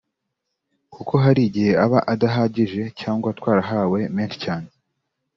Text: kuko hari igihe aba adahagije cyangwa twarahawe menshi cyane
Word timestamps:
kuko 0.93 1.13
hari 1.23 1.41
igihe 1.47 1.71
aba 1.85 1.99
adahagije 2.13 2.81
cyangwa 2.99 3.29
twarahawe 3.37 3.99
menshi 4.15 4.37
cyane 4.45 4.67